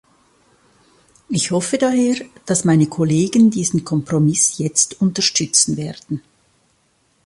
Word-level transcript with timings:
Ich 1.29 1.51
hoffe 1.51 1.77
daher, 1.77 2.15
dass 2.47 2.65
meine 2.65 2.87
Kollegen 2.87 3.51
diesen 3.51 3.85
Kompromiss 3.85 4.57
jetzt 4.57 4.99
unterstützen 4.99 5.77
werden. 5.77 6.23